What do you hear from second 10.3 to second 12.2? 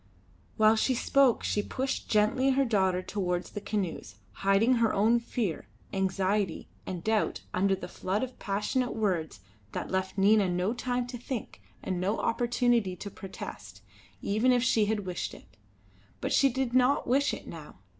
no time to think and no